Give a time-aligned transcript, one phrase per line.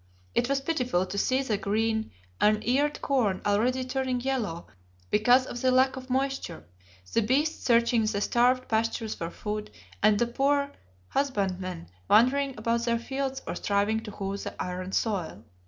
[0.33, 2.09] It was pitiful to see the green,
[2.39, 4.65] uneared corn already turning yellow
[5.11, 6.65] because of the lack of moisture,
[7.13, 9.69] the beasts searching the starved pastures for food
[10.01, 10.71] and the poor
[11.09, 15.45] husbandmen wandering about their fields or striving to hoe the iron soil.